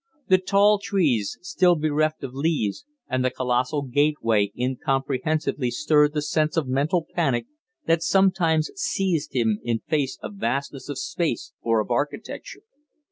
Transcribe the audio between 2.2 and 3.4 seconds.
of leaves, and the